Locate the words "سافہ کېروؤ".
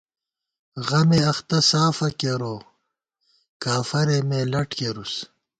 1.69-2.57